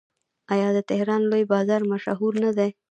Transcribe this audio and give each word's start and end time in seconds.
آیا 0.53 0.69
د 0.77 0.79
تهران 0.89 1.21
لوی 1.31 1.43
بازار 1.53 1.81
مشهور 1.91 2.33
نه 2.43 2.51
دی؟ 2.57 2.69